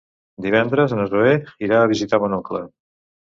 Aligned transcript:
Divendres 0.45 0.95
na 0.99 1.05
Zoè 1.11 1.35
irà 1.67 1.81
a 1.83 1.91
visitar 1.91 2.21
mon 2.25 2.35
oncle. 2.39 2.63